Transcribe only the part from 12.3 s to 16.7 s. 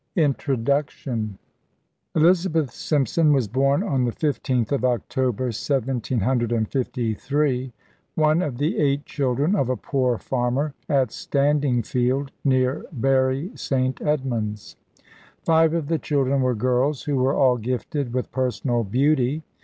near Bury St. Edmunds. Five of the children were